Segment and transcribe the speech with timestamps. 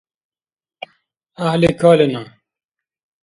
[1.37, 2.21] ГӀяхӀли калена.